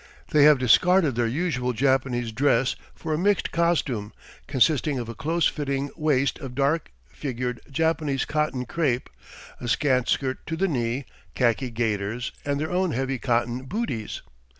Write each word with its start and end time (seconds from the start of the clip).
They 0.31 0.45
have 0.45 0.57
discarded 0.57 1.13
their 1.13 1.27
usual 1.27 1.73
Japanese 1.73 2.31
dress 2.31 2.75
for 2.95 3.13
a 3.13 3.19
mixed 3.19 3.51
costume, 3.51 4.13
consisting 4.47 4.97
of 4.97 5.07
a 5.07 5.13
close 5.13 5.45
fitting 5.45 5.91
waist 5.95 6.39
of 6.39 6.55
dark, 6.55 6.91
figured, 7.07 7.59
Japanese 7.69 8.25
cotton 8.25 8.65
crêpe, 8.65 9.09
a 9.59 9.67
scant 9.67 10.09
skirt 10.09 10.43
to 10.47 10.55
the 10.57 10.67
knee, 10.67 11.05
khaki 11.35 11.69
gaiters, 11.69 12.31
and 12.43 12.59
their 12.59 12.71
own 12.71 12.93
heavy 12.93 13.19
cotton 13.19 13.67
"bootees." 13.67 14.23